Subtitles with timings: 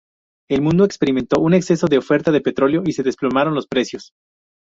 [0.49, 4.13] El mundo experimentó un exceso de oferta de petróleo y se desplomaron los precios.